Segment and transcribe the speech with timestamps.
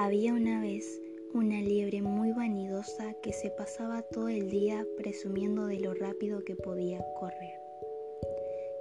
[0.00, 1.02] Había una vez
[1.34, 6.54] una liebre muy vanidosa que se pasaba todo el día presumiendo de lo rápido que
[6.54, 7.58] podía correr.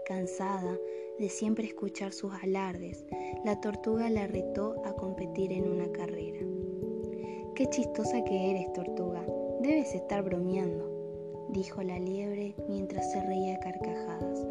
[0.05, 0.77] Cansada
[1.17, 3.03] de siempre escuchar sus alardes,
[3.43, 6.37] la tortuga la retó a competir en una carrera.
[7.55, 9.25] Qué chistosa que eres, tortuga.
[9.61, 14.47] Debes estar bromeando, dijo la liebre mientras se reía a carcajadas.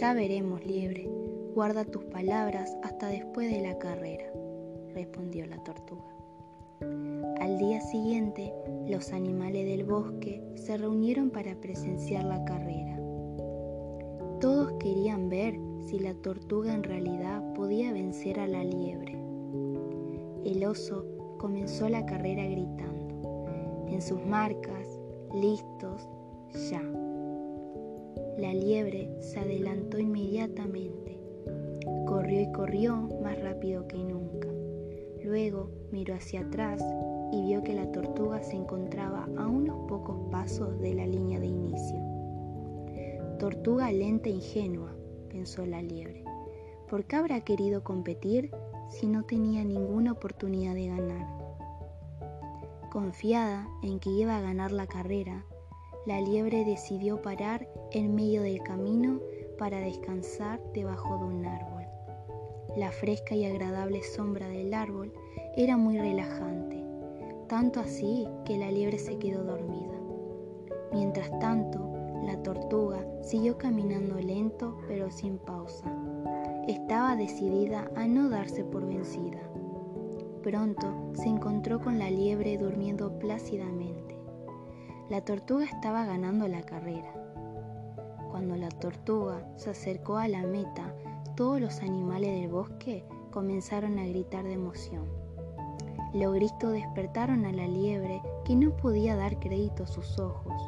[0.00, 1.08] Ya veremos, liebre.
[1.54, 4.34] Guarda tus palabras hasta después de la carrera
[4.94, 6.14] respondió la tortuga.
[7.40, 8.52] Al día siguiente,
[8.88, 12.98] los animales del bosque se reunieron para presenciar la carrera.
[14.40, 19.12] Todos querían ver si la tortuga en realidad podía vencer a la liebre.
[20.44, 21.04] El oso
[21.38, 23.46] comenzó la carrera gritando,
[23.88, 25.00] en sus marcas,
[25.34, 26.08] listos,
[26.70, 26.82] ya.
[28.38, 31.18] La liebre se adelantó inmediatamente,
[32.06, 34.53] corrió y corrió más rápido que nunca.
[35.24, 36.84] Luego miró hacia atrás
[37.32, 41.46] y vio que la tortuga se encontraba a unos pocos pasos de la línea de
[41.46, 41.98] inicio.
[43.38, 44.94] Tortuga lenta e ingenua,
[45.30, 46.22] pensó la liebre.
[46.90, 48.50] ¿Por qué habrá querido competir
[48.90, 51.26] si no tenía ninguna oportunidad de ganar?
[52.92, 55.46] Confiada en que iba a ganar la carrera,
[56.04, 59.20] la liebre decidió parar en medio del camino
[59.58, 61.83] para descansar debajo de un árbol.
[62.76, 65.12] La fresca y agradable sombra del árbol
[65.56, 66.84] era muy relajante,
[67.46, 69.94] tanto así que la liebre se quedó dormida.
[70.92, 75.86] Mientras tanto, la tortuga siguió caminando lento pero sin pausa.
[76.66, 79.38] Estaba decidida a no darse por vencida.
[80.42, 84.18] Pronto se encontró con la liebre durmiendo plácidamente.
[85.10, 87.12] La tortuga estaba ganando la carrera.
[88.30, 90.92] Cuando la tortuga se acercó a la meta,
[91.36, 95.04] todos los animales del bosque comenzaron a gritar de emoción.
[96.12, 100.62] Los gritos despertaron a la liebre que no podía dar crédito a sus ojos.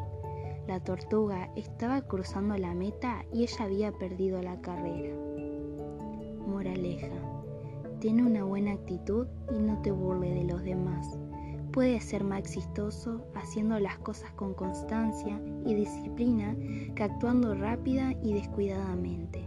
[0.66, 5.14] La tortuga estaba cruzando la meta y ella había perdido la carrera.
[6.48, 7.14] Moraleja.
[8.00, 11.16] Tiene una buena actitud y no te burle de los demás.
[11.72, 16.56] Puedes ser más exitoso haciendo las cosas con constancia y disciplina
[16.96, 19.46] que actuando rápida y descuidadamente.